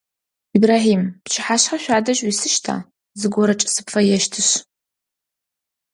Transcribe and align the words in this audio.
Ибрахьим, 0.55 1.01
пчыхьашъхьэ 1.23 1.77
шъуадэжь 1.83 2.21
уисыщта, 2.23 2.75
зыгорэкӏэ 3.19 3.67
сыпфэещтышъ? 3.73 4.53